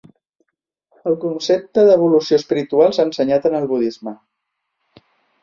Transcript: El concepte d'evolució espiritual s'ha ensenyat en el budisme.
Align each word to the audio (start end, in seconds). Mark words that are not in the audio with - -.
El 1.11 1.17
concepte 1.25 1.83
d'evolució 1.89 2.39
espiritual 2.41 2.97
s'ha 2.97 3.07
ensenyat 3.11 3.47
en 3.51 3.59
el 3.61 3.69
budisme. 3.75 4.17